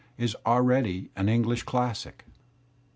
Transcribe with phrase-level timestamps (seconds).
[0.17, 2.25] is already an English classic.